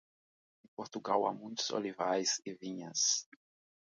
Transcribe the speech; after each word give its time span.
Em 0.65 0.69
Portugal 0.75 1.27
há 1.27 1.31
muitos 1.31 1.69
olivais 1.69 2.41
e 2.43 2.55
vinhas. 2.55 3.29